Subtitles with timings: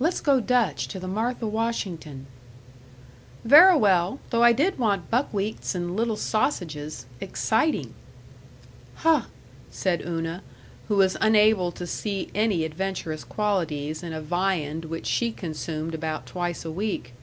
[0.00, 2.26] Let's go Dutch to the Martha Washington."
[3.44, 4.18] "Verra well.
[4.30, 7.06] Though I did want buckwheats and little sausages.
[7.20, 7.94] Exciting!"
[8.96, 9.26] "Huh!"
[9.70, 10.42] said Una,
[10.88, 16.26] who was unable to see any adventurous qualities in a viand which she consumed about
[16.26, 17.14] twice a week.